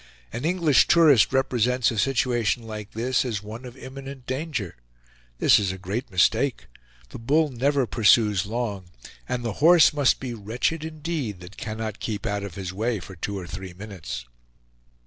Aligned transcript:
An 0.33 0.45
English 0.45 0.87
tourist 0.87 1.31
represents 1.31 1.91
a 1.91 1.99
situation 1.99 2.63
like 2.63 2.93
this 2.93 3.23
as 3.23 3.43
one 3.43 3.65
of 3.65 3.77
imminent 3.77 4.25
danger; 4.25 4.77
this 5.37 5.59
is 5.59 5.71
a 5.71 5.77
great 5.77 6.09
mistake; 6.09 6.65
the 7.09 7.19
bull 7.19 7.49
never 7.51 7.85
pursues 7.85 8.47
long, 8.47 8.85
and 9.29 9.45
the 9.45 9.53
horse 9.61 9.93
must 9.93 10.19
be 10.19 10.33
wretched 10.33 10.83
indeed 10.83 11.39
that 11.41 11.55
cannot 11.55 11.99
keep 11.99 12.25
out 12.25 12.41
of 12.43 12.55
his 12.55 12.73
way 12.73 12.99
for 12.99 13.15
two 13.15 13.37
or 13.37 13.45
three 13.45 13.73
minutes. 13.73 14.25